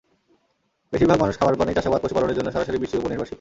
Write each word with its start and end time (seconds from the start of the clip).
বেশির 0.93 1.07
ভাগ 1.07 1.19
মানুষ 1.19 1.35
খাবার 1.39 1.55
পানি, 1.55 1.71
চাষাবাদ, 1.73 1.99
পশুপালনের 2.01 2.37
জন্য 2.37 2.49
সরাসরি 2.51 2.77
বৃষ্টির 2.77 2.99
ওপর 2.99 3.09
নির্ভরশীল। 3.09 3.29